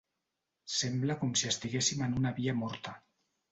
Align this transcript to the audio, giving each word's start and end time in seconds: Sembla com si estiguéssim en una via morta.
Sembla 0.75 1.17
com 1.19 1.35
si 1.43 1.51
estiguéssim 1.53 2.03
en 2.09 2.19
una 2.23 2.35
via 2.41 2.59
morta. 2.65 2.99